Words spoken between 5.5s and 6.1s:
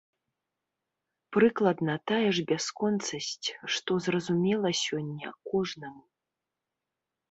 кожнаму.